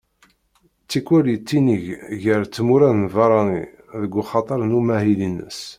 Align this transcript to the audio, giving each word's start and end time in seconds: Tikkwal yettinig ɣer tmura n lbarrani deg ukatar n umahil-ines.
Tikkwal 0.89 1.25
yettinig 1.31 1.85
ɣer 2.23 2.41
tmura 2.45 2.89
n 2.93 2.99
lbarrani 3.07 3.63
deg 4.01 4.13
ukatar 4.21 4.61
n 4.65 4.77
umahil-ines. 4.79 5.59